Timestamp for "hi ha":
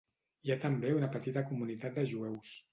0.47-0.57